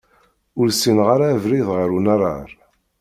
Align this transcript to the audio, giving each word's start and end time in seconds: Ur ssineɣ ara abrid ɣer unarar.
Ur 0.59 0.67
ssineɣ 0.71 1.07
ara 1.15 1.25
abrid 1.31 1.67
ɣer 1.75 1.89
unarar. 1.97 2.49